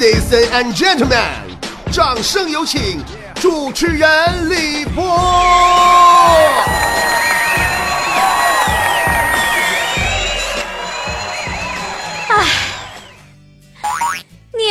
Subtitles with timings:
[0.00, 1.18] Ladies and gentlemen，
[1.90, 3.02] 掌声有请
[3.40, 5.02] 主持人李波。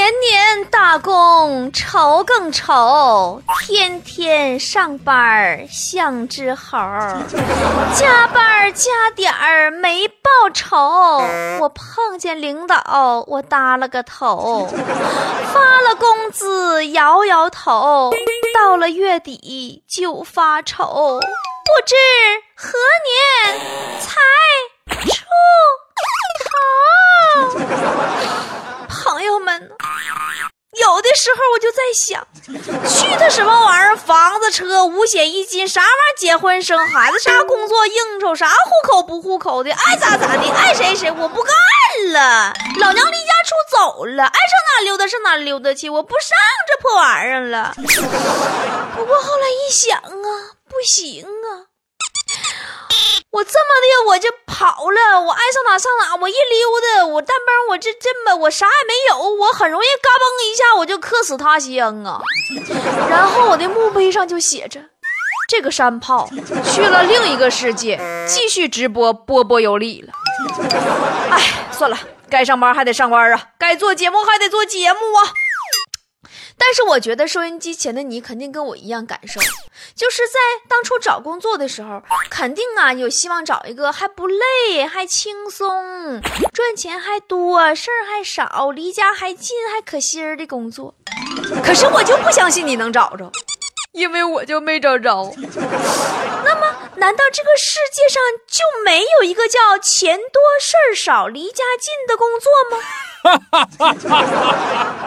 [0.07, 6.77] 年年打工愁更愁，天天上班像只猴，
[7.93, 10.77] 加班加点儿没报酬。
[11.59, 14.69] 我碰见领导，我耷了个头，
[15.53, 18.11] 发了工资摇摇头，
[18.55, 21.95] 到了月底就发愁，不知
[22.55, 22.77] 何
[23.49, 23.59] 年
[23.99, 24.15] 才
[25.09, 25.25] 出
[27.51, 27.67] 头。
[29.09, 29.71] 朋友们，
[30.79, 32.27] 有的时候我就在想，
[32.87, 33.97] 去他什么玩意儿？
[33.97, 36.17] 房子、车、五险一金，啥玩意儿？
[36.17, 41.53] 结婚、生孩子，啥工作、应酬，啥户口不户口的，爱咋咋的，爱谁谁，我不干
[42.13, 42.53] 了。
[42.79, 47.73] 老娘离家出走了，爱上哪溜达上哪溜达去，我不上这破玩意儿了。
[47.75, 50.29] 不过后来一想啊，
[50.69, 51.73] 不行啊。
[53.29, 62.21] 我这么的，我就跑了，我爱上哪上哪，我一溜达，我但崩，我这这么，我啥也没有，我很容易嘎嘣一下，我就客死他乡啊。
[63.09, 64.79] 然后我的墓碑上就写着：
[65.49, 66.27] 这个山炮
[66.73, 70.13] 去了另一个世界，继续直播波波有理了。
[71.29, 71.97] 哎，算了，
[72.29, 75.29] 该上班还得上班啊，该做节目还得做节目啊。
[76.59, 79.39] 但是我觉得收音机前的你肯定跟我一样感受，
[79.95, 90.93] 就是在当初找工作的时候，肯定啊有希望找一个还不累、还轻松、赚钱还多、事儿还少、离家还近、还可心儿的工作。
[91.63, 93.31] 可是我就不相信你能找着，
[93.93, 95.31] 因为我就没找着。
[96.43, 102.77] 那么，难道这个世界上就没有一个叫钱多事儿少、离家近的工作吗？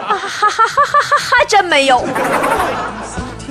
[0.27, 1.45] 哈哈哈哈哈哈！
[1.47, 2.03] 真没有。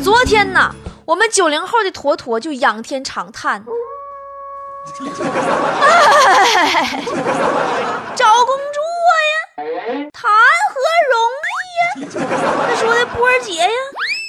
[0.03, 3.65] 昨天呢，我们九零后的坨坨就仰天长叹
[8.17, 8.83] ：“找工作
[9.31, 9.35] 呀，
[10.13, 10.31] 谈
[10.71, 10.81] 何
[11.11, 11.15] 容
[11.47, 11.83] 易呀！”
[12.69, 13.69] 他说的波儿姐呀，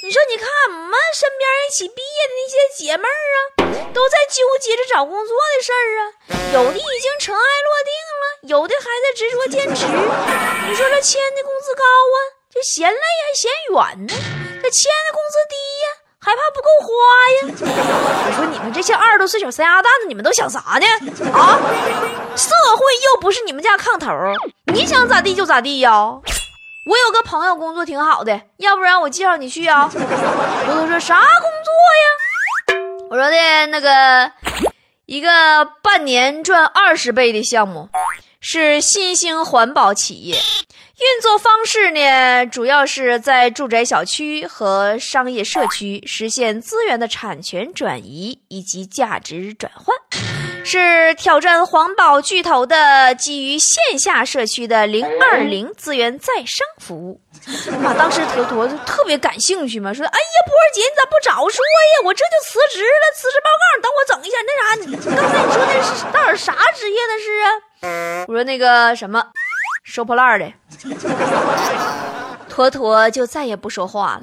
[0.04, 3.46] 你说你看俺们身边一起毕业的那些姐妹儿啊，
[3.94, 6.12] 都在纠结着找工作的事儿啊，
[6.52, 9.86] 有的已经尘埃落定了，有的还在执着兼职。
[10.68, 12.41] 你说这签的工资高啊？
[12.54, 14.14] 这嫌累还嫌远呢；
[14.62, 15.86] 这签的工资低呀，
[16.20, 16.92] 还怕不够花
[17.32, 17.48] 呀。
[18.28, 20.86] 我说你们这些二十多岁小三丫蛋子，你们都想啥呢？
[21.32, 21.58] 啊，
[22.36, 24.10] 社会又不是你们家炕头，
[24.66, 25.90] 你想咋地就咋地呀。
[26.84, 29.88] 我有个朋友工作挺好的，要不然我介绍你去啊。
[29.94, 33.08] 我都说啥工作呀？
[33.08, 34.30] 我说的那个
[35.06, 37.88] 一个半年赚二十倍的项目，
[38.40, 40.38] 是新兴环保企业。
[41.02, 49.96] 运作方式呢，主要是在住宅小区和商业社区实现资源的产权转移以及价值转换。
[50.64, 57.20] 是挑战环保巨头的基于线下社区的零二零资源再生服务。
[57.82, 62.04] 妈，当时坨坨就特别感兴趣嘛，说：“哎呀，波儿姐，你咋不早说呀？
[62.04, 64.36] 我这就辞职了，辞职报告等我整一下。
[64.46, 69.20] 那啥，你刚才你说那是到底啥职业那是啊？”我说：“那个什么，
[69.82, 70.52] 收破烂的。
[72.48, 74.22] ”坨坨就再也不说话了。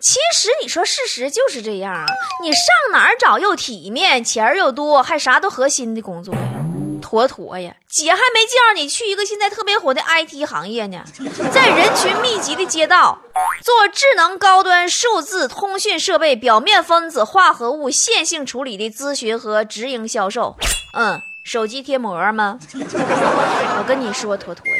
[0.00, 2.06] 其实你说事实就是这样啊，
[2.42, 2.60] 你上
[2.92, 6.40] 哪儿找又体面、钱又多，还啥都核心的工作呀？
[7.00, 7.74] 坨坨呀！
[7.88, 11.04] 姐还没介绍你去一个现在特别火的 IT 行业呢，
[11.52, 13.18] 在人群密集的街道
[13.62, 20.56] 做智能高端数字通讯设备表面分子化合物线性处理的咨询和直营销售。
[20.96, 22.58] 嗯，手机贴膜吗？
[23.78, 24.72] 我跟你说，妥妥呀，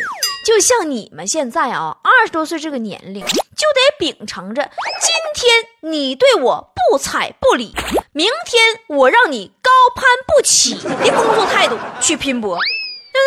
[0.46, 3.24] 就像你们现在啊，二十多岁这个年龄。
[3.54, 4.68] 就得秉承着
[5.00, 7.72] 今天你对我不睬不理，
[8.12, 13.24] 明天我让你高攀不起的工作态度去拼搏，对不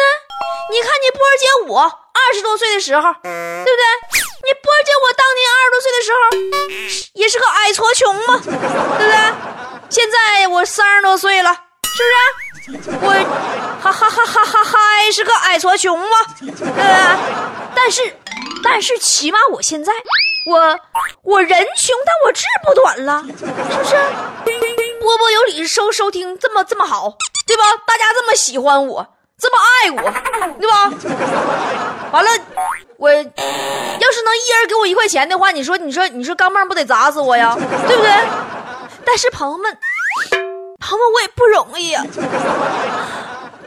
[0.70, 0.78] 对？
[0.78, 3.86] 你看你波儿姐我二十多岁的时候，对不对？
[4.44, 6.20] 你波儿姐我当年二十多岁的时候，
[7.14, 9.16] 也是个矮矬穷嘛，对不对？
[9.90, 12.47] 现在我三十多岁了，是不是？
[13.02, 13.14] 我
[13.82, 16.06] 哈哈哈哈哈还是个矮矬穷嘛，
[16.40, 16.74] 对不对？
[17.76, 18.16] 但是。
[18.64, 19.94] 但是起码我现在，
[20.48, 20.80] 我
[21.22, 23.96] 我人穷，但我志不短了，是不是？
[25.00, 27.16] 波波有理，收收听这么这么好，
[27.46, 27.64] 对吧？
[27.86, 29.08] 大家这么喜欢我，
[29.40, 30.02] 这么爱我，
[30.60, 30.92] 对吧？
[32.12, 32.32] 完了，
[32.98, 33.30] 我要是
[34.24, 37.56] 能一人给我一块钱的话，你说你说你说钢镚不得砸死我呀，
[37.88, 38.12] 对不对？
[39.06, 39.72] 但是朋友们，
[40.88, 42.02] 朋友们我也不容易呀，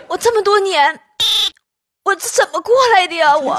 [0.08, 0.98] 我这么多年。
[2.02, 3.36] 我这怎么过来的呀？
[3.36, 3.52] 我，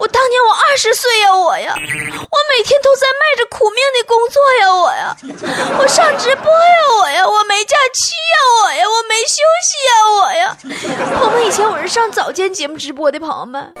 [0.00, 5.16] 我当年我二十岁呀，我呀，我每天都在卖着苦命的工作呀，我呀，
[5.78, 10.56] 我上直播呀，我呀，我没假期呀，我呀，我没休息呀，我呀。
[11.14, 13.72] 朋友们，以前我是上早间节目直播的，朋友们，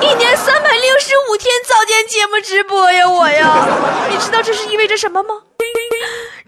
[0.00, 3.66] 一年三百六十五天早间节目直播呀，我呀，
[4.08, 5.42] 你知道这是意味着什么吗？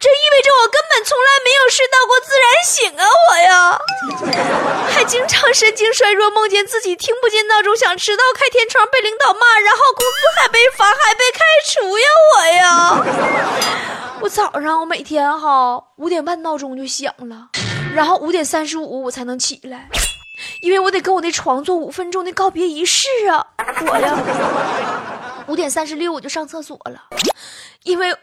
[0.01, 3.07] 这意味着我根本从来没有睡到过自然醒啊！
[3.31, 3.79] 我呀，
[4.93, 12.07] 还经常神经衰弱，梦见自己听不见闹钟响，迟到开天窗被领导骂，然后工资还被罚，还被开除呀！
[12.37, 17.49] 我呀，我早上我每天哈五点半闹钟就响了，
[17.95, 19.89] 然后五点三十五我才能起来，
[20.61, 23.47] 因为我得跟我的床做五分钟的告别仪式啊！
[23.87, 27.01] 我呀，五点三十六我就上厕所了，
[27.85, 28.15] 因为。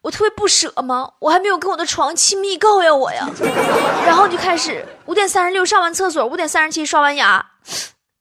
[0.00, 3.28] 我特别不舍嘛，我还没有跟我的床亲密够呀，我呀，
[4.06, 7.44] 然后就开始五点三十六上完厕所，五点三十七刷完牙，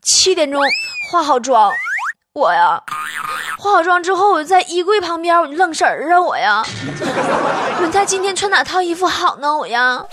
[0.02, 0.60] 七点钟
[1.12, 1.72] 化好妆，
[2.34, 2.82] 我呀，
[3.60, 6.66] 化好妆之后我就在衣柜旁边我就愣神儿啊，我呀，
[7.80, 10.04] 轮在今天穿哪套衣服好呢，我呀。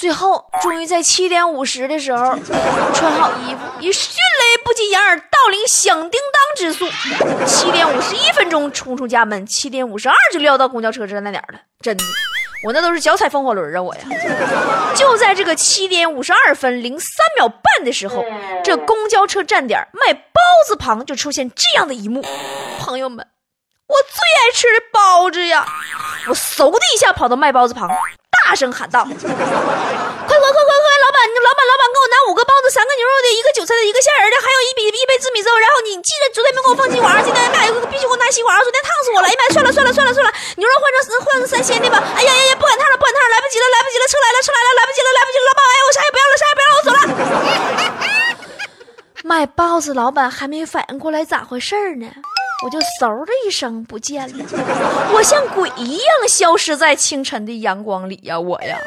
[0.00, 2.34] 最后，终于在七点五十的时候
[2.94, 6.88] 穿好衣服，以迅雷不及掩耳盗铃响叮当之速，
[7.46, 11.60] 七点五十一分钟冲出家门，七点五十二就撂到公交车站那点了。
[11.82, 12.02] 真的，
[12.64, 13.82] 我那都是脚踩风火轮啊！
[13.82, 14.00] 我呀，
[14.96, 18.24] 就在这个七点五十二分零三秒半的时候，
[18.64, 22.24] 这公交车站点卖包子旁就出现这样的一幕。
[22.78, 23.26] 朋友们，
[23.86, 25.66] 我最爱吃的包子呀！
[26.26, 27.90] 我嗖的一下跑到卖包子旁。
[28.50, 30.86] 大声喊道：“快 快快快快！
[30.98, 35.54] 老板，老板，老板，给我拿五个包子，三个牛肉的，一个韭菜的，一个馅仁的，还有一笔一杯紫米粥。
[35.54, 38.58] 然后你记得昨天没给我放鸡爪，今天还必须给我拿西瓜。
[38.58, 39.30] 昨天烫死我了！
[39.30, 42.02] 哎妈，算了算了算了算了，牛肉换成换成三鲜的吧。
[42.18, 47.06] 哎呀呀呀，不赶趟了不赶趟了，来不及了来不及了，车来了车来了，来不及了来不及了，老板哎，我啥也不要了啥也不要了，我走了。
[49.22, 52.10] 卖包子老板还没反应过来咋回事呢。”
[52.62, 54.44] 我就嗖的一声不见了，
[55.14, 58.78] 我像鬼一样消失在清晨的阳光里呀，我呀，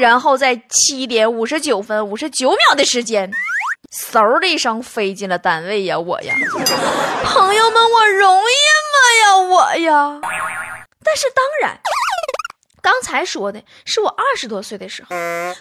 [0.00, 3.28] 然后在七点五十九分五十九秒的时间，
[4.12, 6.34] 嗖的一声飞进了单位呀，我呀，
[7.24, 8.54] 朋友们，我容易
[8.92, 10.20] 吗呀，我呀，
[11.02, 11.80] 但是当然。
[12.82, 15.08] 刚才说的是我二十多岁的时候，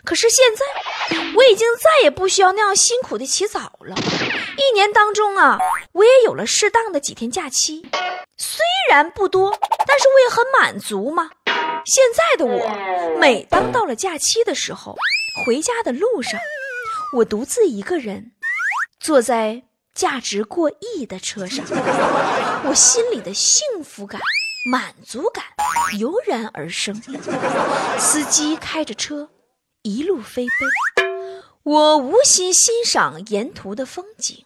[0.04, 3.96] 可是现在我已经再也不需要那样辛苦的起早了。
[4.58, 5.58] 一年当中啊，
[5.94, 7.90] 我也有了适当的几天假期，
[8.38, 9.52] 虽然不多，
[9.86, 11.30] 但是我也很满足嘛。
[11.86, 14.96] 现在的我，每当到了假期的时候，
[15.46, 16.40] 回家的路上，
[17.18, 18.34] 我独自一个人
[19.00, 19.64] 坐在
[19.94, 21.66] 价值过亿的车上，
[22.66, 24.22] 我心里的幸福感。
[24.66, 25.46] 满足感
[25.98, 26.94] 油然而生，
[27.98, 29.30] 司机开着车
[29.84, 34.46] 一路飞奔，我无心欣赏沿途的风景，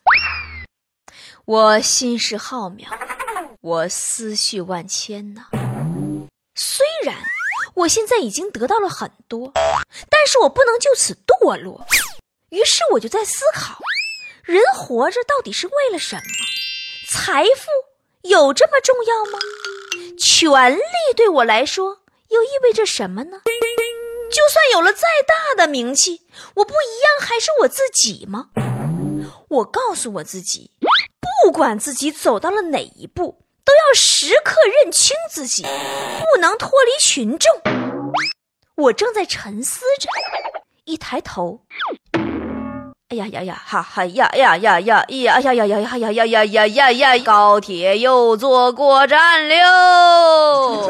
[1.45, 2.85] 我心事浩渺，
[3.61, 5.47] 我思绪万千呐。
[6.55, 7.15] 虽然
[7.73, 9.51] 我现在已经得到了很多，
[10.09, 11.85] 但是我不能就此堕落。
[12.49, 13.79] 于是我就在思考，
[14.43, 16.21] 人活着到底是为了什么？
[17.09, 19.39] 财富有这么重要吗？
[20.17, 20.81] 权力
[21.15, 21.99] 对我来说
[22.29, 23.41] 又意味着什么呢？
[24.31, 26.21] 就算有了再大的名气，
[26.55, 28.49] 我不一样还是我自己吗？
[29.49, 30.71] 我告诉我自己，
[31.43, 37.51] 不管自己走到了哪一步，都要时刻认清自己，不能脱离群众。
[38.75, 40.09] 我正在沉思着，
[40.85, 41.61] 一抬头。
[43.13, 47.23] 哎呀呀呀，哈哈呀呀呀呀呀呀呀呀呀呀呀呀呀呀呀！
[47.23, 50.89] 高铁又坐过站了。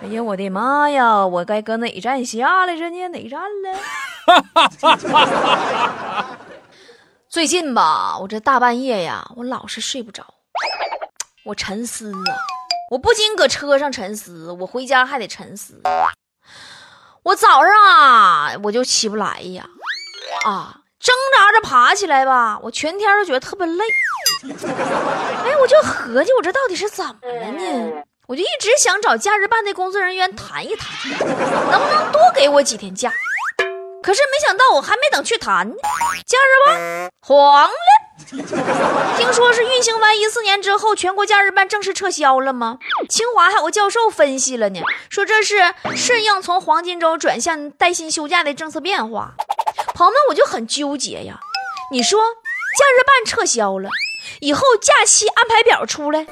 [0.00, 1.26] 哎呀，我的妈呀！
[1.26, 3.08] 我该搁哪站下来着呢？
[3.08, 3.74] 哪站了？
[7.28, 10.24] 最近吧，我这大半夜呀，我老是睡不着，
[11.44, 12.22] 我沉思啊。
[12.92, 15.82] 我不仅搁车上沉思，我回家还得沉思。
[17.24, 19.66] 我早上啊，我就起不来呀，
[20.46, 20.82] 啊。
[21.04, 23.84] 挣扎着爬起来吧，我全天都觉得特别累。
[25.44, 28.02] 哎，我就合计，我这到底是怎么了呢？
[28.26, 30.88] 我就一直想找假日办的工作人员谈一谈，
[31.20, 33.12] 能不能多给我几天假。
[34.02, 35.74] 可是没想到，我还没等去谈呢，
[36.24, 37.74] 假日办黄了。
[39.18, 42.78] 听说是运行完一四年之后，全国假日办正式撤销了吗？
[43.10, 44.80] 清华还有个教授分析了呢，
[45.10, 49.34] 说这是顺应从黄金周转向带薪休假的政策变化。
[49.94, 51.38] 朋友们，我就很纠结呀。
[51.92, 53.88] 你说假日办撤销了，
[54.40, 56.26] 以后假期安排表出来，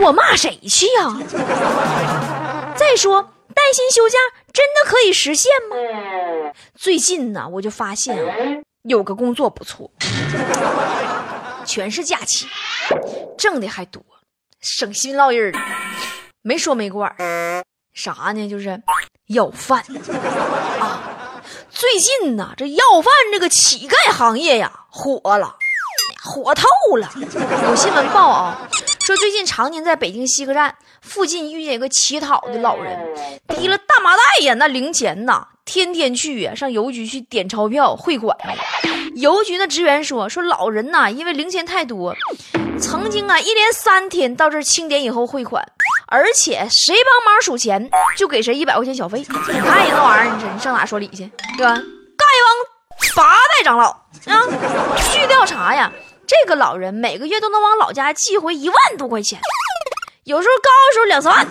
[0.00, 1.16] 我骂谁去呀？
[2.76, 3.22] 再说
[3.54, 4.18] 带薪休假
[4.52, 5.76] 真的可以实现吗？
[6.74, 9.88] 最近呢，我就发现有个工作不错，
[11.64, 12.48] 全是假期，
[13.38, 14.02] 挣的还多，
[14.60, 15.60] 省心落人儿。
[16.42, 17.14] 没说没管，
[17.94, 18.48] 啥呢？
[18.48, 18.82] 就是
[19.28, 19.82] 要饭
[20.80, 21.13] 啊！
[21.74, 25.56] 最近呢，这要饭这个乞丐行业呀，火了，
[26.22, 27.10] 火透了。
[27.68, 28.68] 有新闻报啊，
[29.00, 32.96] 说最近常年在北京西客站附近遇见一个乞讨的老人，
[33.48, 38.36] 提了大麻袋呀，那零钱呐，天天去呀，上邮局去点钞票汇款。
[39.16, 42.14] 邮局的职员说，说老人呐，因为零钱太多，
[42.80, 45.66] 曾经啊，一连三天到这清点以后汇款。
[46.06, 49.20] 而且谁帮忙数钱，就给谁一百块钱小费。
[49.20, 49.24] 你
[49.60, 51.74] 看人那玩意儿，你你上哪说理去，对吧？
[51.74, 53.90] 丐帮八代长老
[54.26, 54.42] 啊！
[55.12, 55.92] 据调查呀，
[56.26, 59.40] 这个老人每个月都能往老家寄回一万多块钱，
[60.24, 61.46] 有时候高的时候两三万。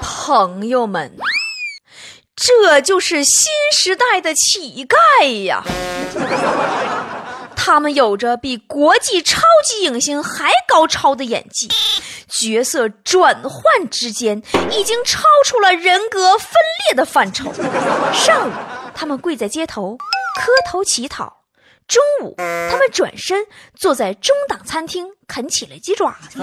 [0.00, 1.16] 朋友们，
[2.36, 5.62] 这就是新时代的乞丐呀！
[7.56, 11.68] 他们有着比国际超级影星还高超的演技。
[12.28, 16.50] 角色转换之间，已经超出了人格分
[16.86, 17.52] 裂的范畴。
[18.12, 18.52] 上午，
[18.94, 19.96] 他们跪在街头
[20.36, 21.26] 磕头乞讨；
[21.86, 26.40] 中午，他们转身坐在中档餐厅啃起了鸡爪子；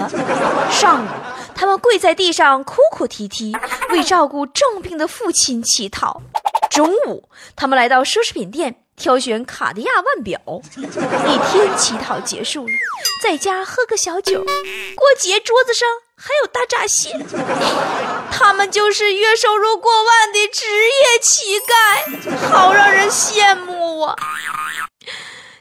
[0.70, 1.08] 上午，
[1.54, 3.56] 他们跪在地上哭哭啼啼，
[3.90, 6.22] 为照顾重病的父亲乞讨；
[6.70, 8.76] 中午，他们来到奢侈品店。
[9.02, 10.40] 挑选卡地亚腕表，
[10.78, 12.72] 一天乞讨结束了，
[13.20, 17.10] 在家喝个小酒，过节桌子上还有大闸蟹。
[18.30, 24.14] 他们就是月收入过万的职业乞丐，好让人羡慕啊！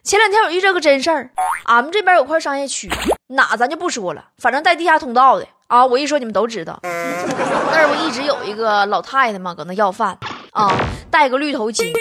[0.03, 1.31] 前两天我遇着个真事儿，
[1.65, 2.91] 俺们这边有块商业区，
[3.29, 6.79] 哪咱就不说了，反正带地下通道的啊，我一说你们都知道。
[6.83, 10.15] 那儿不一直有一个老太太嘛，搁那要饭
[10.51, 10.71] 啊，
[11.09, 11.91] 戴个绿头巾。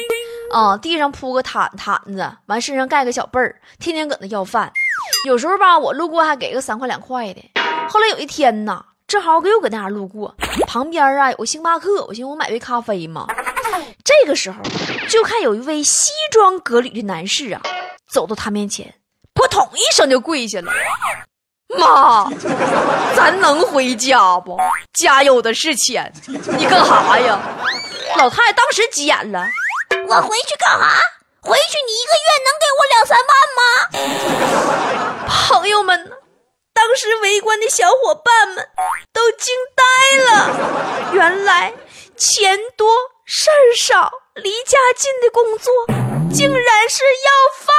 [0.51, 4.71] 啊，地上铺个毯毯子，完身上盖个小被儿，天天搁那要饭。
[5.25, 7.51] 有时候吧，我路过还给个三块两块的。
[7.89, 10.35] 后来有一天呐，正好我又搁那儿路过，
[10.67, 13.27] 旁边啊有个星巴克，我寻思我买杯咖啡嘛。
[14.05, 14.59] 这个时候，
[15.09, 17.63] 就看有一位西装革履的男士啊，
[18.13, 18.95] 走到他面前，
[19.35, 20.73] 扑通一声就跪下了。
[21.79, 22.29] 妈，
[23.15, 24.59] 咱能回家不？
[24.93, 27.39] 家有的是钱，你干啥呀？
[28.17, 29.47] 老太太当时急眼了。
[30.11, 31.01] 我回去干哈？
[31.41, 33.63] 回去你一个月能给我两三万吗？
[35.29, 36.17] 朋友们呢？
[36.75, 38.69] 当时围观的小伙伴们
[39.13, 39.85] 都惊呆
[40.25, 40.51] 了。
[41.13, 41.73] 原来
[42.17, 42.91] 钱多
[43.25, 45.73] 事儿少、离家近的工作，
[46.35, 47.73] 竟然是要饭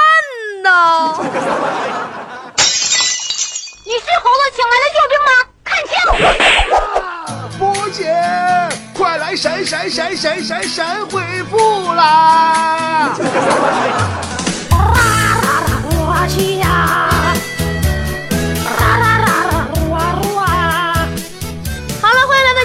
[0.63, 1.17] 呢！
[3.83, 5.31] 你是猴子请来的救兵吗？
[5.65, 5.91] 看清！
[7.61, 8.11] 魔戒，
[8.91, 13.13] 快来闪闪闪闪闪闪恢复啦！
[14.71, 14.81] 啊，
[15.85, 16.90] 我去呀！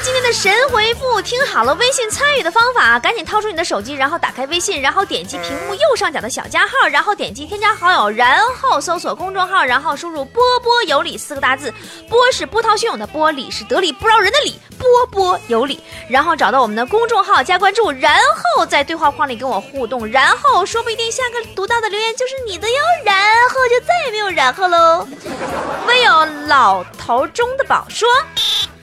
[0.03, 11.73] 今天的神回复，听好了，微信参与的方法，赶紧掏出你的手机，然后打开微信，然后点击屏幕右上角的小加号，然后点击添加好友，然后搜索公众号，然后输入“波波有理”四个大字，
[12.11, 18.15] 波是波涛汹涌的波，理是得理不饶人的理，波波有理，然后找到我们的公众号加关注，然
[18.55, 23.17] 后在对话框里跟我互动，然后说不一定下个读到的留言就是你的哟，然
[23.49, 25.09] 后就再也没有然后喽。
[25.89, 28.07] 唯有老头中的宝说，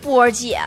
[0.01, 0.59] 波姐。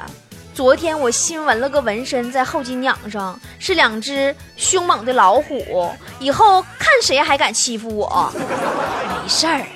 [0.56, 5.94] 昨天我新纹了个纹身在后脊梁上，是两只凶猛的老虎。
[6.18, 8.32] 以后看谁还敢欺负我？
[8.34, 9.66] 没事儿，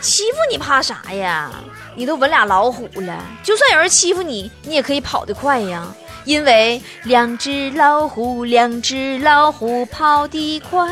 [0.00, 1.52] 欺负你怕啥呀？
[1.94, 5.86] 你都纹俩老虎了，就算有人欺负你，你也可以跑得快呀。
[6.24, 10.90] 因为两只老虎，两只老虎跑得快，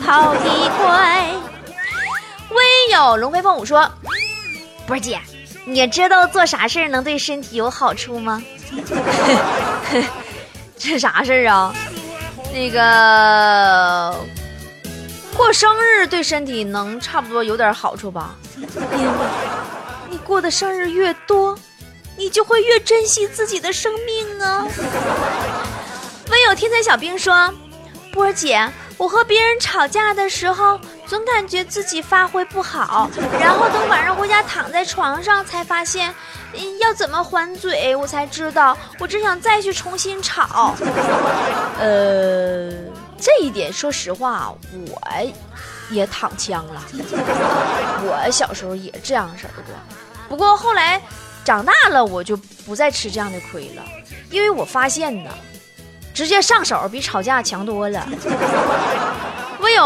[0.00, 1.28] 跑得快。
[2.50, 3.90] 唯有龙飞凤舞说
[4.86, 5.20] ：“波儿姐，
[5.64, 8.40] 你知道做啥事儿能对身体有好处吗？”
[10.76, 11.74] 这啥事儿啊？
[12.52, 14.16] 那个
[15.36, 18.34] 过生日对身体能差不多有点好处吧？
[20.08, 21.56] 你过的生日越多，
[22.16, 24.66] 你就会越珍惜自己的生命啊。
[26.30, 27.52] 唯有天才小兵说
[28.12, 33.08] ：“波儿姐，我和别人吵架的时候，总感觉自己发挥不好，
[33.40, 36.12] 然后等晚上回家躺在床上，才发现。”
[36.80, 37.94] 要怎么还嘴？
[37.94, 40.74] 我才知道，我只想再去重新吵。
[41.78, 42.70] 呃，
[43.18, 45.00] 这一点说实话，我
[45.90, 46.82] 也躺枪了。
[48.02, 49.74] 我小时候也这样式儿过，
[50.28, 51.00] 不过后来
[51.44, 53.82] 长大了，我就不再吃这样的亏了，
[54.30, 55.30] 因为我发现呢，
[56.12, 58.06] 直接上手比吵架强多了。
[59.62, 59.84] 我有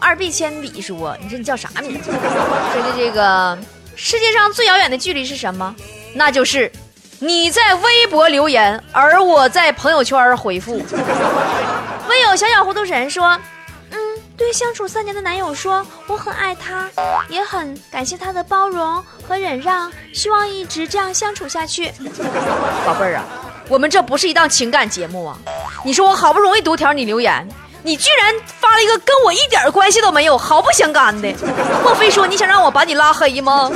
[0.00, 2.10] 二 B 铅笔说：“你说你叫啥名字？
[2.10, 3.58] 说的这个
[3.96, 5.74] 世界上最遥远的距离是什么？
[6.14, 6.70] 那就是
[7.18, 10.80] 你在微博留言，而我在朋友圈回复。
[12.08, 13.38] ”微友小小糊涂神说
[13.90, 13.98] ：“嗯，
[14.36, 16.88] 对相处三年的男友说，我很爱他，
[17.28, 21.90] 也很感谢他的包容和忍让，希望一直这样相处下去。”
[22.84, 23.24] 宝贝儿啊，
[23.68, 25.38] 我们这不是一档情感节目啊！
[25.82, 27.48] 你说我好不容易读条你留言。
[27.86, 31.30] 你居然发了一个跟我一点关系都没有、毫不相干的，
[31.82, 33.70] 莫非说你想让我把你拉黑吗？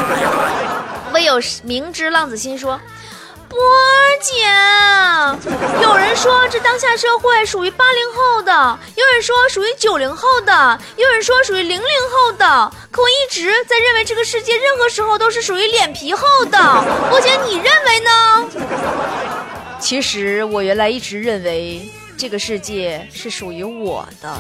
[1.12, 2.80] 唯有明知浪子心说，
[3.50, 4.46] 波儿姐，
[5.82, 16.58] 有人说这当下社会属于八零后的，有人说属于九零后的，有人说属于零零后的，可我一直在认为这个世界任何时候都是属于脸皮厚的。
[17.10, 18.10] 波姐，你认为呢？
[19.78, 21.86] 其实我原来一直认为。
[22.18, 24.36] 这个世界是属于我的。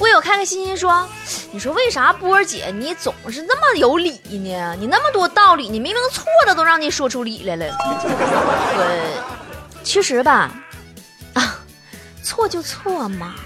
[0.00, 1.08] 我有开开心心说，
[1.52, 4.74] 你说为啥波儿姐你总是那么有理呢？
[4.78, 7.66] 你那么多道理，你明明错了都让你说出理来了。
[8.76, 9.22] 我
[9.84, 10.50] 其实吧，
[11.34, 11.60] 啊，
[12.20, 13.36] 错就错嘛。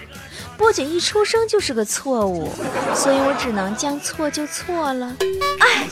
[0.58, 2.50] 波姐一出生就是个错误，
[2.92, 5.14] 所以我只能将错就错了。
[5.60, 5.86] 哎，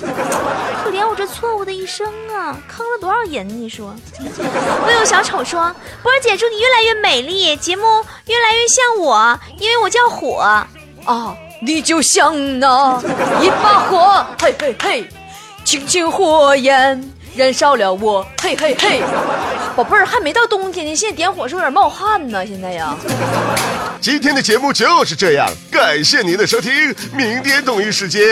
[0.82, 2.04] 可怜我这错误的一生
[2.34, 3.48] 啊，坑了多少人？
[3.48, 3.94] 你说。
[4.18, 7.84] 我有小丑说，波儿姐祝你越来越美丽，节目
[8.26, 10.66] 越来越像我，因为我叫火。
[11.04, 13.00] 哦，你就像那
[13.40, 15.08] 一把火，嘿嘿嘿，
[15.64, 17.12] 轻轻火焰。
[17.36, 19.02] 燃烧了我，嘿嘿嘿，
[19.76, 22.96] 宝贝儿，还没到冬天呢，现在点火是有点冒汗呢，现在呀。
[24.00, 28.22] 今天的节目就是这样，感谢您的收听，明天同一时间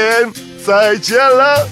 [0.64, 1.68] 再见了。